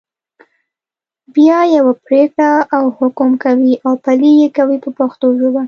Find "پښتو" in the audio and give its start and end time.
4.99-5.27